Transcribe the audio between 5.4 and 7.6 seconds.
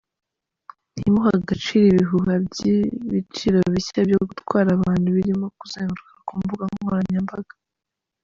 kuzenguruka ku mbuga nkoranyambaga.